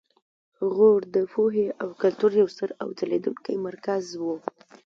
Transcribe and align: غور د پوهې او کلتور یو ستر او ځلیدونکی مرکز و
غور 0.73 1.01
د 1.15 1.17
پوهې 1.33 1.67
او 1.81 1.89
کلتور 2.01 2.31
یو 2.41 2.47
ستر 2.53 2.69
او 2.81 2.87
ځلیدونکی 2.99 3.55
مرکز 3.67 4.03
و 4.21 4.23